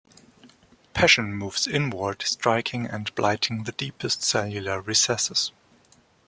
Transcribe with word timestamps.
Passion 0.95 1.31
moves 1.35 1.67
inward, 1.67 2.23
striking 2.23 2.87
and 2.87 3.13
blighting 3.13 3.65
the 3.65 3.71
deepest 3.71 4.23
cellular 4.23 4.81
recesses. 4.81 5.51